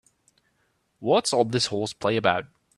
What's 0.97 1.31
all 1.31 1.45
this 1.45 1.67
horseplay 1.67 2.15
about? 2.15 2.45